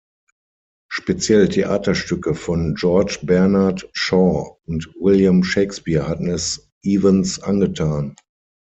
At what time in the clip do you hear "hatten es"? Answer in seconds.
6.07-6.71